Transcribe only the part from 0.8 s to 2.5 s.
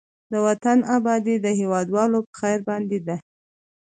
آبادي د هېوادوالو په